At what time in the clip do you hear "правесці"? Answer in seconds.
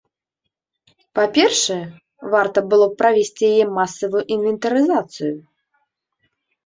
3.03-3.43